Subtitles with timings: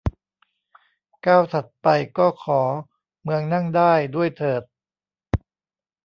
[1.25, 2.61] ก้าวถัดไปก็ขอ
[3.23, 4.63] เมืองนั่งได้ ด้วยเถิด